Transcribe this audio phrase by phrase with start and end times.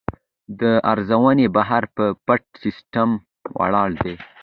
[0.59, 0.61] د
[0.91, 3.09] ارزونې بهیر په پټ سیستم
[3.59, 4.15] ولاړ دی.